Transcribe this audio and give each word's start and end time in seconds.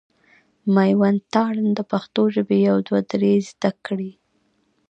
مېوند 0.75 1.21
تارڼ 1.33 1.55
د 1.77 1.79
پښتو 1.91 2.21
ژبي 2.35 2.59
يو 2.69 2.77
دوه 2.87 3.01
درې 3.11 3.33
زده 3.49 3.71
کړي. 3.85 4.11